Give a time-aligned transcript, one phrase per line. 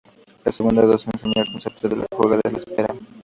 [0.43, 2.95] La segunda nos enseña el concepto de jugada en espera.